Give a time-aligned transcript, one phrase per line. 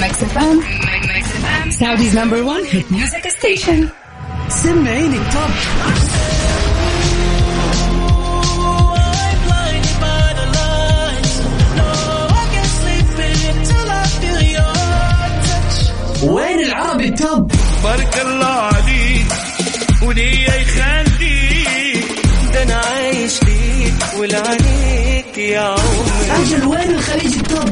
[0.00, 0.60] Mix FM
[1.70, 3.88] Saudi's number 1 hit music station
[4.48, 5.50] سمعيني ال top
[16.22, 17.52] وين العربي ال top
[17.84, 19.26] بارك الله عليك
[20.02, 22.04] وليا يخليك
[22.54, 27.70] ده أنا عايش فيك ولعنيك يا عمري أجل وين الخليج ال top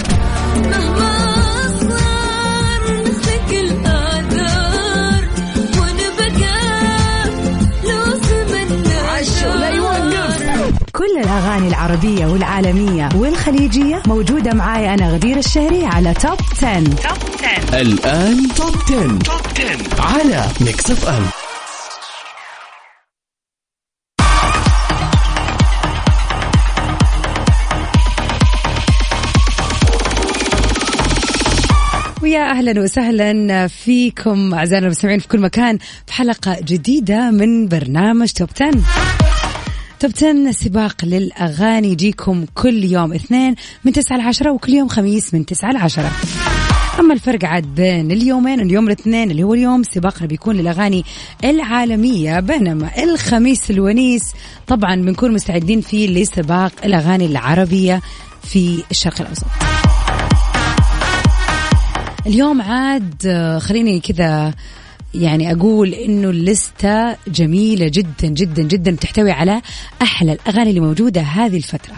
[0.56, 1.27] مهما
[11.18, 16.78] كل الأغاني العربية والعالمية والخليجية موجودة معاي أنا غدير الشهري على Top 10.
[17.80, 19.18] الآن Top 10.
[19.18, 21.26] Top 10 على Mix FM
[32.22, 38.48] ويا أهلا وسهلا فيكم أعزائنا المستمعين في كل مكان في حلقة جديدة من برنامج توب
[38.60, 39.17] 10.
[40.00, 43.54] توب 10 سباق للأغاني يجيكم كل يوم اثنين
[43.84, 46.10] من 9 ل 10 وكل يوم خميس من 9 ل 10
[47.00, 51.04] أما الفرق عاد بين اليومين اليوم الاثنين اللي هو اليوم سباقنا بيكون للأغاني
[51.44, 54.22] العالمية بينما الخميس الونيس
[54.66, 58.00] طبعا بنكون مستعدين فيه لسباق الأغاني العربية
[58.42, 59.46] في الشرق الأوسط.
[62.26, 64.54] اليوم عاد آه، خليني كذا
[65.14, 69.62] يعني أقول إنه اللستة جميلة جدا جدا جدا تحتوي على
[70.02, 71.94] أحلى الأغاني اللي موجودة هذه الفترة.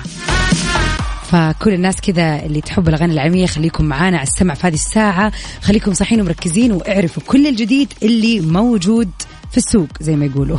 [1.23, 5.33] فكل الناس كذا اللي تحب الأغاني العالميه خليكم معانا على السمع في هذه الساعة.
[5.63, 9.09] خليكم صاحيين ومركزين واعرفوا كل الجديد اللي موجود
[9.51, 10.59] في السوق زي ما يقولوا.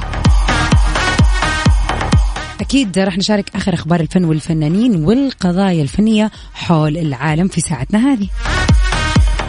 [2.61, 8.27] أكيد راح نشارك آخر أخبار الفن والفنانين والقضايا الفنية حول العالم في ساعتنا هذه.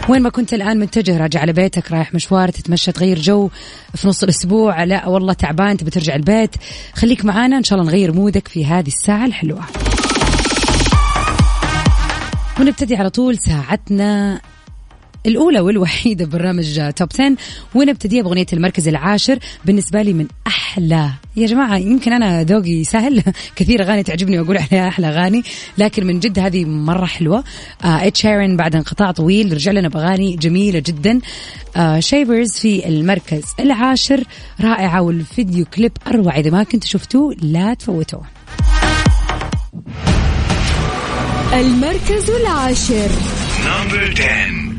[0.09, 3.49] وين ما كنت الآن متجه راجع على بيتك رايح مشوار تتمشى تغير جو
[3.95, 4.83] في نص الأسبوع.
[4.83, 6.55] لا والله تعبان تبي ترجع البيت.
[6.93, 9.61] خليك معانا إن شاء الله نغير مودك في هذه الساعة الحلوة.
[12.59, 14.41] ونبتدي على طول ساعتنا
[15.25, 17.35] الأولى والوحيدة برنامج توب 10
[17.75, 19.39] ونبتديها بأغنية المركز العاشر.
[19.65, 23.23] بالنسبة لي من أحلى يا جماعة يمكن أنا ذوقي سهل.
[23.55, 25.43] كثير أغاني تعجبني وأقول عليها أحلى أغاني
[25.77, 27.43] لكن من جد هذه مرة حلوة.
[27.83, 31.19] إد شيرين بعد انقطاع طويل رجع لنا بأغاني جميلة جدا.
[31.99, 34.23] Shivers في المركز العاشر.
[34.61, 36.39] رائعة والفيديو كليب أروع.
[36.39, 38.23] إذا ما كنت شفتوه لا تفوتوه.
[41.53, 43.09] المركز العاشر.
[43.65, 44.72] number 10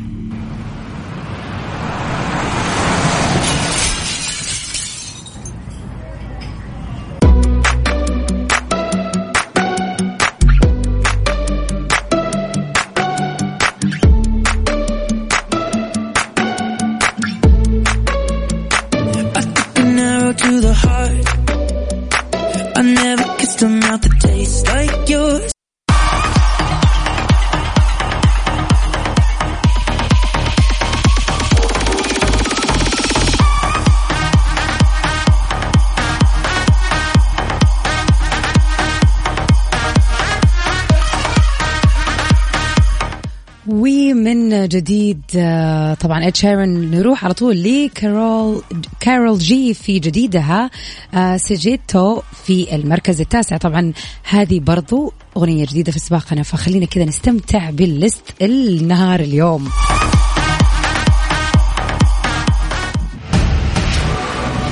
[44.75, 48.61] جديد آه، طبعا اد شيرن نروح على طول لكارول
[48.99, 50.69] كارول جي في جديدها
[51.13, 53.57] آه، Sejodioto في المركز التاسع.
[53.57, 53.93] طبعا
[54.29, 59.69] هذه برضو أغنية جديدة في سباقنا فخلينا كذا نستمتع بال list النهار اليوم.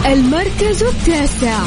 [0.05, 1.59] المركز التاسع.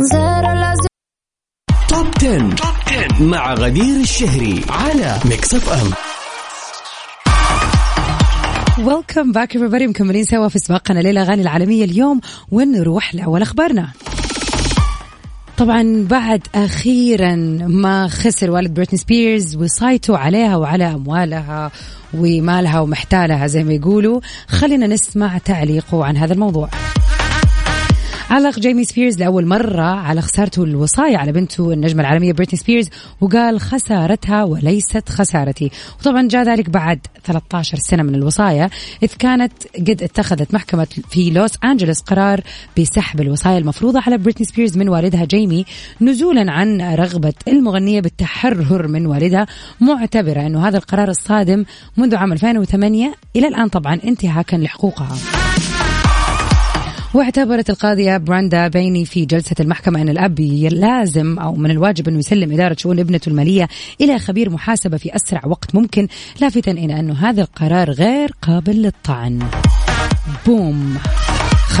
[0.00, 0.88] Top 10.
[1.88, 2.06] Top
[2.86, 5.90] 10 مع غدير الشهري على Mix FM
[8.86, 9.82] welcome back everybody.
[9.82, 12.20] مكملين سوا في سباقنا للأغاني العالمية اليوم
[12.50, 13.88] ونروح لأول أخبارنا.
[15.56, 17.34] طبعا بعد أخيرا
[17.66, 21.70] ما خسر والد بريتني سبيرز وصايته عليها وعلى أموالها
[22.14, 24.20] ومالها ومحتالها زي ما يقولوا.
[24.48, 26.68] خلينا نسمع تعليقه عن هذا الموضوع.
[28.30, 32.88] علق جيمي سبيرز لأول مرة على خسارته الوصاية على بنته النجمة العالمية بريتني سبيرز
[33.20, 35.70] وقال خسارتها وليست خسارتي.
[36.00, 38.70] وطبعا جاء ذلك بعد 13 سنة من الوصاية
[39.02, 42.40] إذ كانت قد اتخذت محكمة في لوس أنجلوس قرار
[42.78, 45.64] بسحب الوصاية المفروضة على بريتني سبيرز من والدها جيمي
[46.00, 49.46] نزولا عن رغبة المغنية بالتحرر من والدها
[49.80, 51.64] معتبرة أنه هذا القرار الصادم
[51.96, 55.39] منذ عام 2008 إلى الآن طبعا انتهاكا لحقوقها.
[57.14, 60.40] واعتبرت القاضية براندا بيني في جلسة المحكمة أن الأب
[60.70, 63.68] لازم أو من الواجب أنه يسلم إدارة شؤون ابنته المالية
[64.00, 66.08] إلى خبير محاسبة في أسرع وقت ممكن
[66.40, 69.38] لافتا إلى أنه هذا القرار غير قابل للطعن.
[70.46, 70.98] بوم.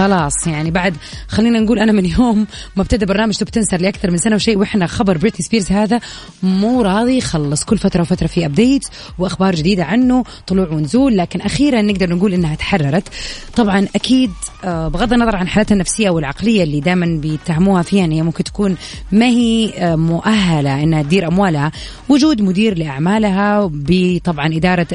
[0.00, 0.96] خلاص يعني بعد
[1.28, 4.58] خلينا نقول أنا من يوم ما ابتدى برنامج Top 10 صار لاكثر من سنة وشيء
[4.58, 6.00] وإحنا خبر بريتني سبيرز هذا
[6.42, 8.86] مو راضي يخلص كل فترة وفترة في update
[9.18, 13.08] وأخبار جديدة عنه طلوع ونزول لكن أخيرا نقدر نقول إنها تحررت.
[13.56, 14.30] طبعا أكيد
[14.64, 18.76] آه، بغض النظر عن حالتها النفسية والعقلية اللي دائما بيتهموها فيها إن هي ممكن تكون
[19.12, 21.72] ما هي آه، مؤهلة إنها تدير أموالها
[22.08, 24.86] وجود مدير لأعمالها بطبعا إدارة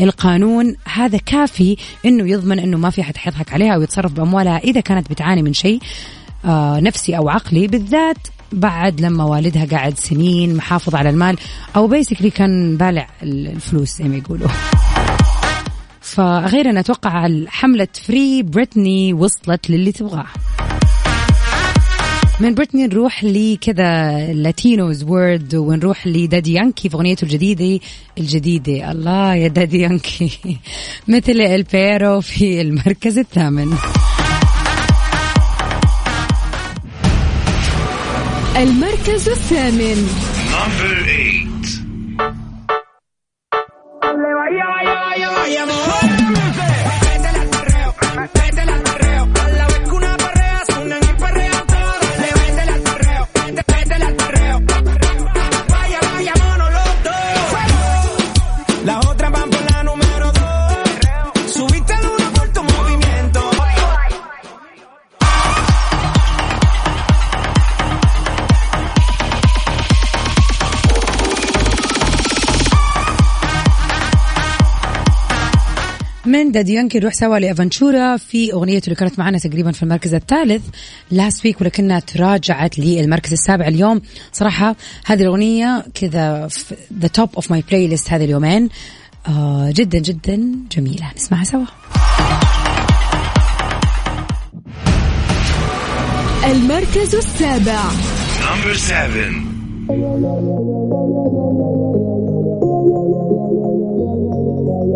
[0.00, 1.76] القانون هذا كافي
[2.06, 5.80] إنه يضمن إنه ما في حد حيضحك عليها ويتصرف باموالها إذا كانت بتعاني من شيء
[6.44, 8.16] آه، نفسي أو عقلي بالذات
[8.52, 11.36] بعد لما والدها قعد سنين محافظ على المال
[11.76, 14.48] أو بيسكلي كان بالع الفلوس زي ما يقولوا.
[16.00, 20.26] فاخيرا أتوقع حمله Free Britney وصلت للي تبغاه.
[22.42, 27.80] من بريتني نروح لكذا Latinos world ونروح لدادي يانكي في أغنيته الجديدة
[28.18, 28.90] الجديدة.
[28.92, 30.30] الله يا دادي يانكي.
[31.08, 33.76] Métele al Perreo في المركز الثامن.
[38.56, 40.08] المركز الثامن.
[76.52, 80.62] دادي يانكي نروح سوا ل Aventura في اغنيته اللي كانت معنا تقريبا في المركز الثالث
[81.10, 84.02] last week ولكنها تراجعت للمركز السابع اليوم.
[84.32, 84.76] صراحة
[85.06, 86.48] هذه الأغنية كذا
[87.00, 88.68] the top of my playlist هذه اليومين.
[89.28, 91.10] آه جدا جدا جميلة.
[91.16, 91.64] نسمعها سوا.
[96.50, 97.80] المركز السابع.
[98.42, 99.32] Number seven.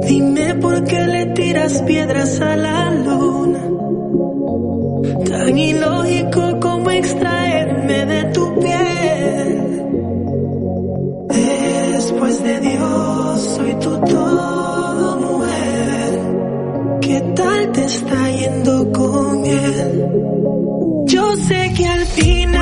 [0.09, 3.63] Dime por qué le tiras piedras a la luna.
[5.29, 9.49] Tan ilógico como extraerme de tu piel.
[11.93, 16.21] Después de Dios, soy tu todo, mujer.
[17.03, 20.09] ¿Qué tal te está yendo con él?
[21.07, 22.56] Yo sé que al final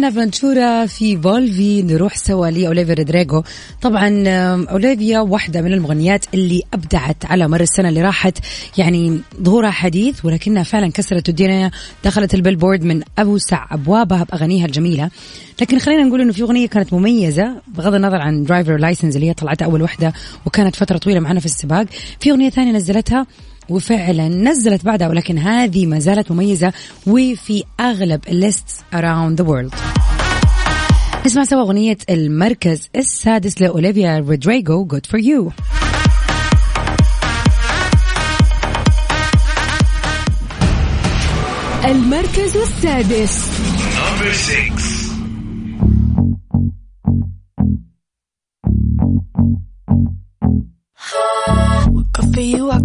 [0.00, 1.82] من افنتشورا في Volví.
[1.82, 3.42] نروح سوا لأوليفيا رودريجو
[3.82, 8.38] طبعا آم، أوليفيا واحدة من المغنيات اللي أبدعت على مر السنة اللي راحت.
[8.78, 11.70] يعني ظهورها حديث ولكنها فعلا كسرت الدنيا.
[12.04, 15.10] دخلت ال Billboard من اوسع أبوابها بأغانيها الجميلة.
[15.60, 19.34] لكن خلينا نقول إنه في أغنية كانت مميزة بغض النظر عن drivers license اللي هي
[19.34, 20.12] طلعتها أول وحدة
[20.46, 21.86] وكانت فترة طويلة معنا في السباق.
[22.20, 23.26] في أغنية ثانية نزلتها
[23.70, 26.72] وفعلا نزلت بعدها ولكن هذه ما زالت مميزة
[27.06, 29.74] وفي أغلب ال list around the world.
[31.26, 35.52] نسمع سوا أغنية المركز السادس لأوليفيا رودريجو Good for you.
[41.84, 43.44] المركز السادس.
[43.94, 44.89] Number six.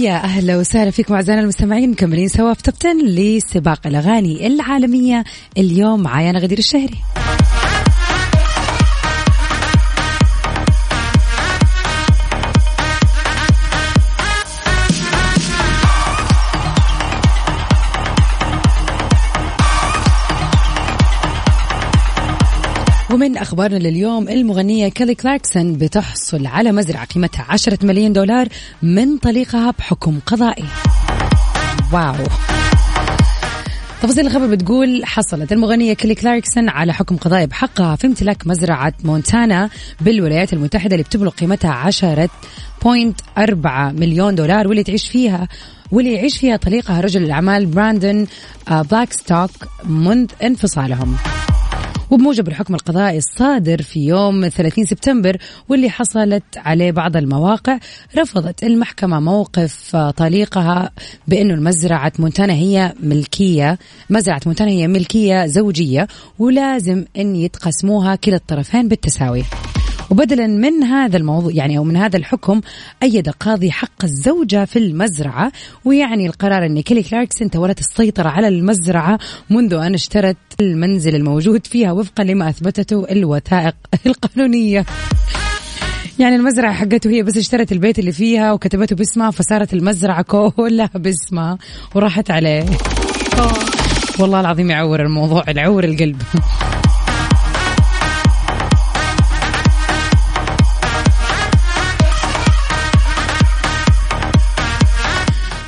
[0.00, 5.24] ويا أهلا وسهلا فيكم أعزائنا المستمعين مكملين سوا في توب 10 لسباق الأغاني العالمية
[5.58, 6.96] اليوم معايا أنا غدير الشهري.
[23.12, 28.48] ومن أخبارنا لليوم المغنية كيلي كلاركسون بتحصل على مزرعة قيمتها 10 ملايين دولار
[28.82, 30.64] من طليقها بحكم قضائي.
[31.92, 32.14] wow.
[34.02, 39.70] تفاصيل الخبر بتقول حصلت المغنية كيلي كلاركسون على حكم قضائي بحقها في امتلاك مزرعة مونتانا
[40.00, 42.30] بالولايات المتحدة اللي بتبلغ قيمتها عشرة
[42.82, 45.48] point أربعة مليون دولار واللي تعيش فيها
[45.92, 48.26] واللي يعيش فيها طليقها رجل الأعمال براندون
[48.70, 49.50] بلاك ستوك
[49.84, 51.16] منذ انفصالهم.
[52.10, 55.36] وبموجب الحكم القضائي الصادر في يوم 30 سبتمبر
[55.68, 57.78] واللي حصلت عليه بعض المواقع
[58.18, 60.90] رفضت المحكمة موقف طليقها
[61.28, 63.78] بأنه المزرعة مونتانا هي ملكية
[64.10, 69.44] مزرعة مونتانا هي ملكية زوجية ولازم أن يتقسموها كلا الطرفين بالتساوي.
[70.10, 72.60] وبدلا من هذا الموضوع يعني أو من هذا الحكم
[73.02, 75.52] أيد قاضي حق الزوجة في المزرعة
[75.84, 79.18] ويعني القرار إن كيلي كلاركسون تولت السيطرة على المزرعة
[79.50, 83.74] منذ أن اشترت المنزل الموجود فيها وفقا لما أثبتته الوثائق
[84.06, 84.86] القانونية.
[86.18, 91.58] يعني المزرعة حقته هي بس اشترت البيت اللي فيها وكتبته باسمها فصارت المزرعة كلها باسمها
[91.94, 92.64] وراحت عليه.
[94.18, 96.22] والله العظيم يعور الموضوع يعور القلب.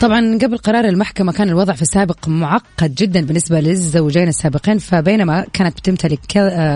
[0.03, 5.79] طبعا قبل قرار المحكمة كان الوضع في السابق معقد جدا بالنسبة للزوجين السابقين فبينما كانت
[5.79, 6.21] بتمتلك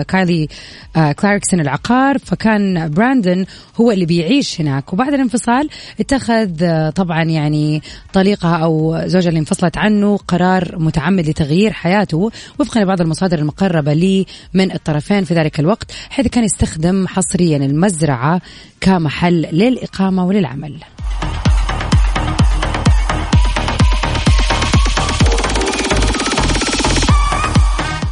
[0.07, 0.47] كايلي
[0.95, 3.45] كلاركسون العقار فكان براندن
[3.81, 4.93] هو اللي بيعيش هناك.
[4.93, 5.69] وبعد الانفصال
[5.99, 6.49] اتخذ
[6.89, 7.81] طبعا يعني
[8.13, 14.25] طليقها أو زوجها اللي انفصلت عنه قرار متعمد لتغيير حياته وفقا لبعض المصادر المقربة لي
[14.53, 18.41] من الطرفين في ذلك الوقت حيث كان يستخدم حصريا المزرعة
[18.81, 20.79] كمحل للإقامة وللعمل.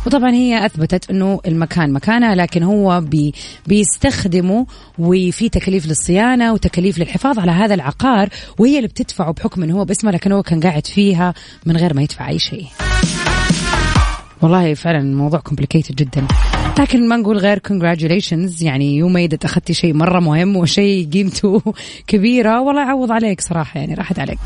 [0.05, 3.33] وطبعا هي أثبتت إنه المكان مكانها لكن هو بي
[3.67, 4.65] بيستخدمه
[4.99, 10.11] وفي تكاليف للصيانة وتكاليف للحفاظ على هذا العقار وهي اللي بتدفعه بحكم إنه هو باسمه
[10.11, 11.33] لكن هو كان قاعد فيها
[11.65, 12.65] من غير ما يدفع أي شيء.
[14.41, 16.27] والله فعلا الموضوع complicated جدا.
[16.79, 21.61] لكن ما نقول غير congratulations يعني you made it أخذتي شيء مرة مهم وشيء قيمته
[22.07, 22.61] كبيرة.
[22.61, 24.39] والله يعوض عليك صراحة يعني راحت عليك.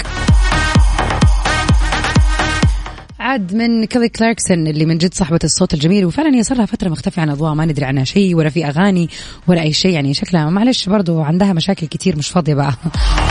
[3.30, 6.90] عاد من كيلي كلاركسون اللي من جد صاحبة الصوت الجميل وفعلا هي صار لها فترة
[6.90, 9.10] مختفية عن أضواء ما ندري عنها شيء ولا في أغاني
[9.48, 12.74] ولا أي شيء يعني شكلها معلش برضو عندها مشاكل كتير مش فاضية بقى.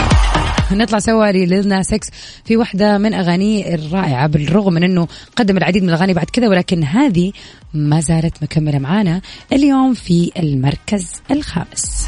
[0.71, 2.07] نطلع سوا لليل ناس إكس
[2.45, 6.83] في واحدة من أغانيه الرائعة بالرغم من أنه قدم العديد من الأغاني بعد كذا ولكن
[6.83, 7.31] هذه
[7.73, 9.21] ما زالت مكملة معانا
[9.53, 12.05] اليوم في المركز الخامس.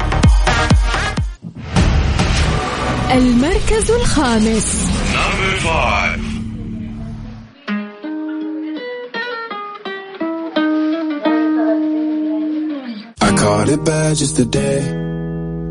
[3.12, 4.86] المركز الخامس.
[13.72, 14.80] It bad just today.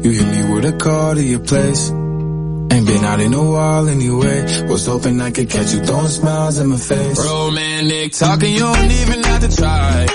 [0.03, 1.89] You hit me with a call to your place.
[1.89, 4.67] Ain't been out in a while anyway.
[4.67, 7.20] Was hoping I could catch you throwing smiles in my face.
[7.20, 10.08] Romantic talking, you don't even have to try.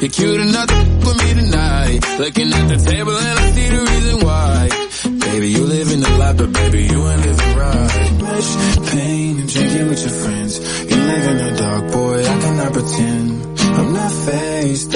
[0.00, 2.00] You're cute enough to with me tonight.
[2.18, 4.68] Looking at the table and I see the reason why.
[5.26, 8.10] Baby, you live in the life, but baby, you ain't living right.
[8.32, 8.50] Wish,
[8.92, 10.52] pain, and drinking with your friends.
[10.90, 13.60] You live in the dark, boy, I cannot pretend.
[13.78, 14.90] I'm not faced,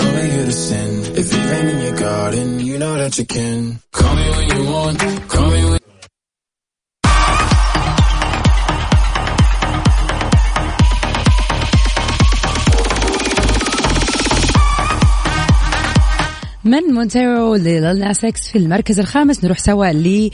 [3.03, 3.61] that you can.
[3.99, 4.99] Call me when you want,
[5.33, 5.81] call me when
[16.65, 20.31] من مونتيرو لليل ناس إكس في المركز الخامس نروح سوا ل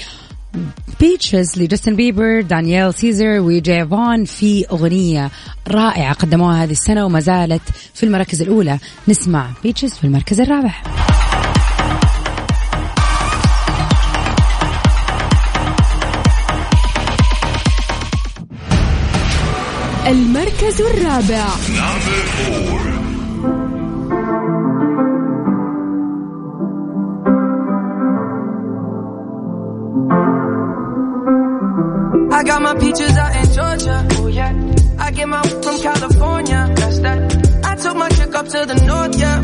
[1.00, 5.30] Peaches لجاستن بيبر دانييل سيزر وجيفون في أغنية
[5.68, 7.62] رائعة قدموها هذه السنة وما زالت
[7.94, 8.78] في المراكز الأولى.
[9.08, 10.75] نسمع Peaches في المركز الرابع.
[20.07, 21.45] المركز الرابع
[21.75, 23.93] Number four.
[32.31, 34.07] I got my peaches out in Georgia.
[34.19, 34.51] Oh yeah.
[35.00, 36.73] I get my from California.
[36.75, 37.65] That's that.
[37.65, 39.41] I took my chick up to the north, yeah.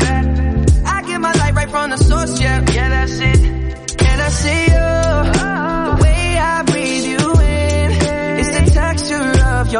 [0.86, 2.64] I get my light right from the source, yeah.
[2.72, 3.40] Yeah, that's it.
[4.08, 4.83] And I see you.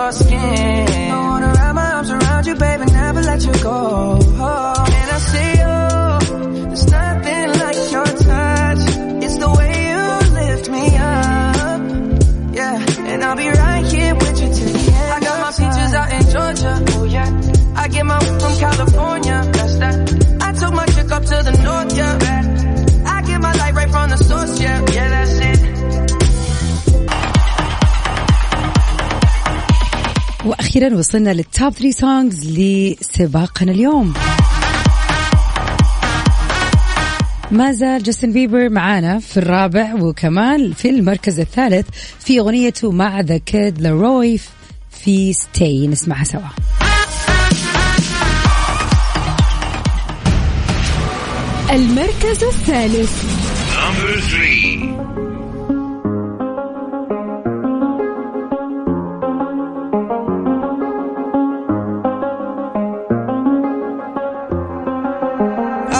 [0.05, 1.11] Your skin.
[1.11, 4.19] I wanna wrap my arms around you, baby, never let you go.
[4.21, 5.77] And I see you.
[6.69, 8.83] There's nothing like your touch.
[9.25, 10.03] It's the way you
[10.39, 11.81] lift me up.
[12.59, 15.11] Yeah, and I'll be right here with you till the end.
[15.15, 16.73] I got my peaches out in Georgia.
[16.97, 17.29] Oh yeah.
[17.75, 18.94] I get my from California.
[30.75, 34.13] وأخيرا وصلنا للتوب 3 سونجز لسباقنا اليوم.
[37.51, 41.87] ما زال جاستن بيبر معانا في الرابع وكمان في المركز الثالث
[42.19, 44.39] في أغنيته مع ذا كيد لروي
[44.91, 46.41] في ستي نسمعها سوا.
[51.71, 53.23] المركز الثالث.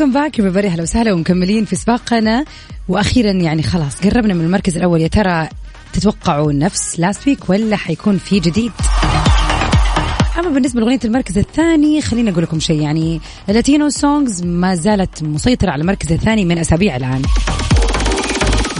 [0.00, 2.44] welcome back يا أهلا وسهلا ومكملين في سباقنا.
[2.88, 5.00] وأخيرا يعني خلاص قربنا من المركز الأول.
[5.00, 5.48] يا ترى
[5.92, 8.72] تتوقعوا نفس last week ولا حيكون في جديد؟
[10.38, 12.80] أما بالنسبة لأغنية المركز الثاني خليني أقول لكم شيء.
[12.82, 17.22] يعني ال Latino songs ما زالت مسيطرة على المركز الثاني من أسابيع الآن.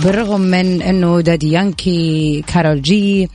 [0.05, 3.29] بالرغم من إنه دادي يانكي كارول جي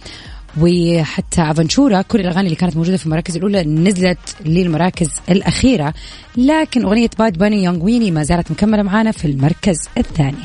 [0.61, 5.93] وحتى أفنشورا كل الأغاني اللي كانت موجودة في المراكز الأولى نزلت للمراكز الأخيرة
[6.37, 10.43] لكن أغنية باد باني يونغ ويني ما زالت مكملة معانا في المركز الثاني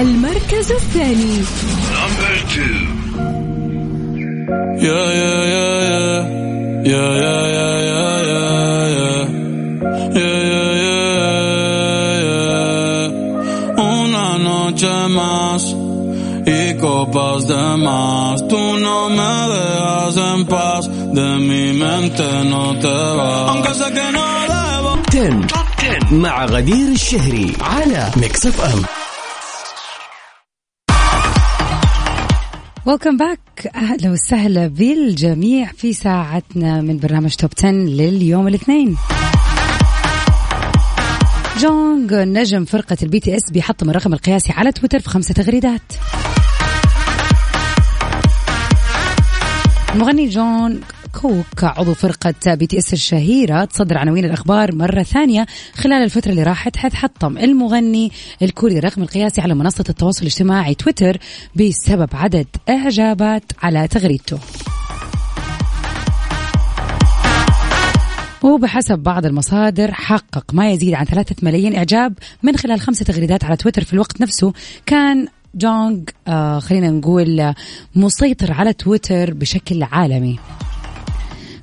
[0.00, 1.42] المركز الثاني
[1.94, 2.78] Number two.
[4.86, 6.44] Yeah, yeah, yeah, yeah.
[6.84, 7.44] Yeah, yeah,
[10.14, 10.53] yeah,
[16.84, 18.36] copas de más.
[18.50, 20.82] Tú no me dejas en paz.
[21.18, 23.48] De mi mente no te vas.
[23.50, 24.90] Aunque sé que no debo.
[25.14, 28.82] 10 مع غدير الشهري على Mix FM
[32.86, 38.96] welcome back أهلا وسهلا بالجميع في ساعتنا من برنامج Top 10 لليوم الاثنين
[41.58, 45.82] جونج نجم فرقة ال BTS بيحطم الرقم القياسي على تويتر في خمسة تغريدات
[49.94, 50.80] المغني جون
[51.20, 56.94] كوك عضو فرقة BTS الشهيرة تصدر عناوين الأخبار مرة ثانية خلال الفترة اللي راحت حيث
[56.94, 61.18] حطم المغني الكوري الرقم القياسي على منصة التواصل الاجتماعي تويتر
[61.56, 64.38] بسبب عدد إعجابات على تغريدته.
[68.42, 73.56] وبحسب بعض المصادر حقق ما يزيد عن ثلاثة ملايين إعجاب من خلال خمسة تغريدات على
[73.56, 74.52] تويتر في الوقت نفسه
[74.86, 77.54] كان جونغ آه خلينا نقول آه،
[77.94, 80.38] مسيطر على تويتر بشكل عالمي.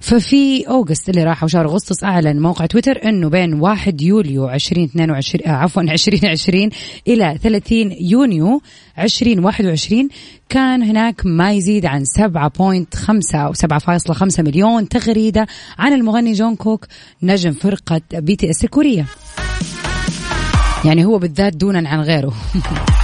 [0.01, 5.51] ففي August اللي راح وشهر أغسطس أعلن موقع تويتر إنه بين 1 يوليو 2022 آه
[5.51, 6.69] عفوا 2020
[7.07, 8.61] إلى 30 يونيو
[8.99, 10.09] 2021
[10.49, 15.47] كان هناك ما يزيد عن 7.5 أو 7.5 مليون تغريدة
[15.79, 16.87] عن المغني جون كوك
[17.23, 19.05] نجم فرقة BTS الكورية.
[20.85, 22.33] يعني هو بالذات دونا عن غيره.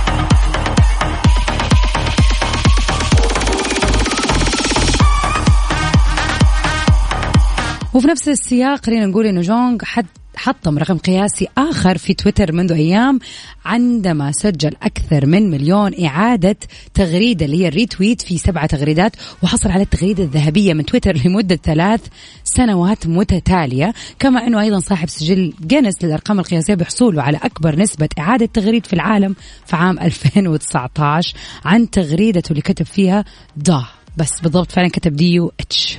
[7.98, 10.06] وفي نفس السياق خلينا نقول إنه جونغ حد
[10.36, 13.20] حطم رقم قياسي آخر في تويتر منذ أيام
[13.66, 16.58] عندما سجل أكثر من مليون إعادة
[16.94, 22.02] تغريدة اللي هي الريتويت في سبعة تغريدات وحصل على التغريدة الذهبية من تويتر لمدة ثلاث
[22.44, 23.94] سنوات متتالية.
[24.20, 28.94] كما أنه أيضا صاحب سجل جينيس للأرقام القياسية بحصوله على أكبر نسبة إعادة تغريد في
[28.94, 31.34] العالم في عام 2019
[31.66, 33.84] عن تغريدته اللي كتب فيها duh
[34.18, 35.98] بس بالضبط فعلا كتب D U H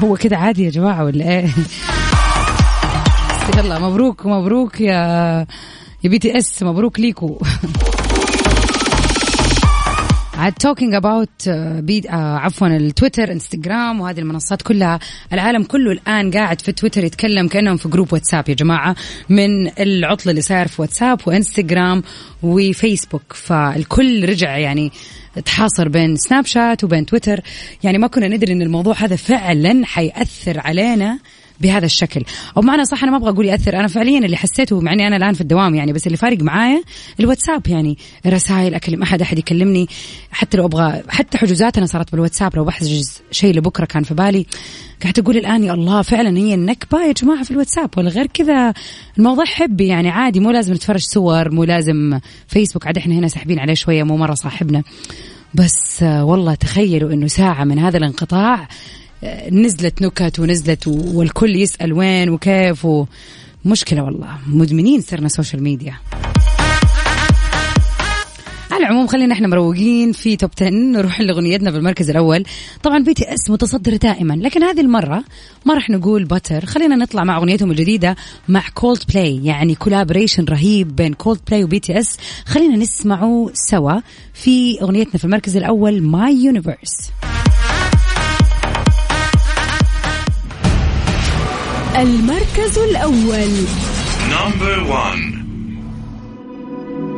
[0.00, 1.48] هو كده عادي يا جماعة ولا إيه؟
[3.58, 5.46] يلا مبروك مبروك يا
[6.04, 7.42] يا BTS مبروك ليكو.
[10.34, 11.48] عاد talking about
[12.10, 14.98] عفوا التويتر انستغرام وهذه المنصات كلها.
[15.32, 18.96] العالم كله الآن قاعد في تويتر يتكلم كأنهم في group واتساب يا جماعة
[19.28, 22.02] من العطله اللي صاير في واتساب وانستغرام
[22.42, 23.32] وفيسبوك.
[23.32, 24.92] فالكل رجع يعني
[25.44, 27.40] تحاصر بين سناب شات وبين تويتر.
[27.82, 31.18] يعني ما كنا ندري إن الموضوع هذا فعلا حيأثر علينا
[31.60, 32.22] بهذا الشكل.
[32.56, 33.76] أو معنى صح أنا ما أبغى أقول يأثر.
[33.76, 36.82] أنا فعليا اللي حسيته مع إني أنا الآن في الدوام يعني بس اللي فارق معايا
[37.20, 37.98] الواتساب يعني.
[38.26, 39.88] رسائل أكلم أحد أحد يكلمني.
[40.30, 42.56] حتى لو أبغى حتى حجوزاتنا صارت بالواتساب.
[42.56, 44.46] لو بحجز شيء لبكرة كان في بالي.
[45.02, 47.90] قاعد أقول الآن يا الله فعلا هي النكبة يا جماعة في الواتساب.
[47.96, 48.74] ولا غير كذا
[49.18, 50.40] الموضوع حبي يعني عادي.
[50.40, 52.86] مو لازم نتفرج صور مو لازم فيسبوك.
[52.86, 54.82] عاد إحنا هنا ساحبين عليه شوية مو مرة صاحبنا.
[55.54, 58.68] بس والله تخيلوا إنه ساعة من هذا الانقطاع
[59.52, 62.86] نزلت نكت ونزلت والكل يسأل وين وكيف
[63.64, 64.28] مشكلة والله.
[64.46, 65.94] مدمنين صرنا social media
[68.70, 72.44] على العموم خلينا إحنا مروقين في Top 10 نروح لأغنيتنا في المركز الأول.
[72.82, 75.24] طبعا BTS متصدر دائما لكن هذه المرة
[75.66, 78.16] ما راح نقول Butter خلينا نطلع مع أغنيتهم الجديدة
[78.48, 84.00] مع كولد بلاي يعني collaboration رهيب بين Coldplay و BTS خلينا نسمعه سوا
[84.34, 87.10] في أغنيتنا في المركز الأول My Universe
[91.98, 93.50] المركز الأول
[94.30, 95.38] Number one.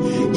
[0.04, 0.34] وب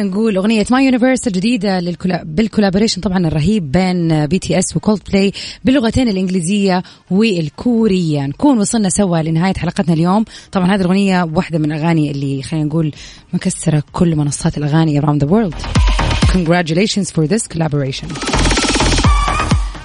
[0.00, 2.22] خلينا نقول أغنية My Universe الجديدة لل colla...
[2.24, 5.32] بال collaboration طبعا الرهيب بين BTS و Coldplay
[5.64, 8.26] باللغتين الإنجليزية والكورية.
[8.26, 10.24] نكون وصلنا سوا لنهاية حلقتنا اليوم.
[10.52, 12.92] طبعا هذه الأغنية واحدة من الأغاني اللي خلينا نقول
[13.32, 15.54] مكسرة كل منصات الأغاني around the world.
[16.32, 18.08] Congratulations for this collaboration.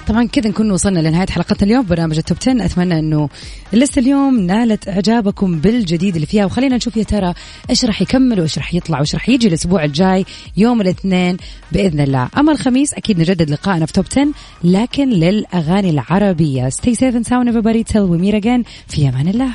[0.06, 1.86] طبعا كذا نكون وصلنا لنهاية حلقتنا اليوم.
[1.86, 3.28] برنامج ال Top 10 أتمنى إنه
[3.74, 6.44] اللسته اليوم نالت إعجابكم بالجديد اللي فيها.
[6.44, 7.34] وخلينا نشوف يا ترى
[7.70, 10.24] إيش راح يكمل وإيش راح يطلع وإيش راح يجي الأسبوع الجاي
[10.56, 11.36] يوم الاثنين
[11.72, 12.28] بإذن الله.
[12.38, 14.28] أما الخميس أكيد نجدد لقائنا في Top 10
[14.64, 16.68] لكن للأغاني العربية.
[16.68, 17.84] Stay safe and sound everybody.
[17.92, 18.64] Till we meet again.
[18.88, 19.48] في أمان الله.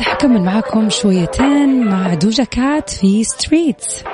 [0.00, 4.04] حكمل معاكم شويتين مع Doja Cat في Streets